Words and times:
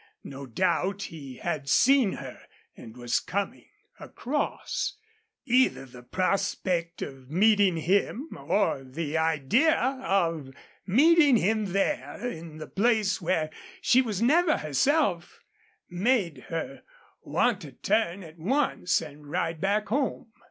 No 0.23 0.47
doubt 0.47 1.03
he 1.03 1.35
had 1.35 1.69
seen 1.69 2.13
her 2.13 2.41
and 2.75 2.97
was 2.97 3.19
coming 3.19 3.67
across. 3.99 4.97
Either 5.45 5.85
the 5.85 6.01
prospect 6.01 7.03
of 7.03 7.29
meeting 7.29 7.77
him 7.77 8.27
or 8.35 8.83
the 8.83 9.15
idea 9.19 9.77
of 10.03 10.55
meeting 10.87 11.37
him 11.37 11.65
there 11.65 12.27
in 12.27 12.57
the 12.57 12.65
place 12.65 13.21
where 13.21 13.51
she 13.79 14.01
was 14.01 14.23
never 14.23 14.57
herself 14.57 15.39
made 15.87 16.45
her 16.49 16.81
want 17.21 17.61
to 17.61 17.71
turn 17.71 18.23
at 18.23 18.39
once 18.39 19.01
and 19.01 19.29
ride 19.29 19.61
back 19.61 19.89
home. 19.89 20.31